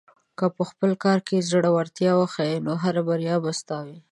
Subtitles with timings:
[0.37, 3.99] که په خپل کار کې زړۀ ورتیا وښیې، نو هره بریا به ستا وي.